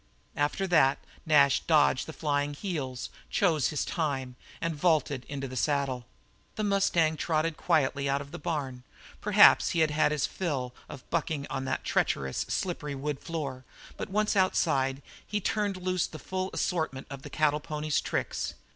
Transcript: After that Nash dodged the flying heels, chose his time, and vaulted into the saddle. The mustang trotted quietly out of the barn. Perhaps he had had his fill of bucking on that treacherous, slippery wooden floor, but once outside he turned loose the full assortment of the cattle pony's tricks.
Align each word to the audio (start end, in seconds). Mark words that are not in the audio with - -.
After 0.35 0.65
that 0.65 0.97
Nash 1.27 1.59
dodged 1.67 2.07
the 2.07 2.11
flying 2.11 2.55
heels, 2.55 3.11
chose 3.29 3.67
his 3.67 3.85
time, 3.85 4.35
and 4.59 4.73
vaulted 4.75 5.27
into 5.29 5.47
the 5.47 5.55
saddle. 5.55 6.07
The 6.55 6.63
mustang 6.63 7.17
trotted 7.17 7.55
quietly 7.55 8.09
out 8.09 8.19
of 8.19 8.31
the 8.31 8.39
barn. 8.39 8.81
Perhaps 9.21 9.69
he 9.77 9.81
had 9.81 9.91
had 9.91 10.11
his 10.11 10.25
fill 10.25 10.73
of 10.89 11.07
bucking 11.11 11.45
on 11.51 11.65
that 11.65 11.83
treacherous, 11.83 12.39
slippery 12.49 12.95
wooden 12.95 13.21
floor, 13.21 13.63
but 13.95 14.09
once 14.09 14.35
outside 14.35 15.03
he 15.23 15.39
turned 15.39 15.77
loose 15.77 16.07
the 16.07 16.17
full 16.17 16.49
assortment 16.51 17.05
of 17.11 17.21
the 17.21 17.29
cattle 17.29 17.59
pony's 17.59 18.01
tricks. 18.01 18.55